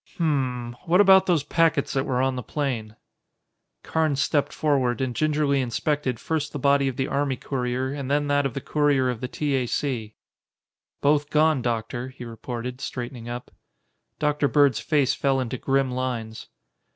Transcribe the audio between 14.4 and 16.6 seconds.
Bird's face fell into grim lines.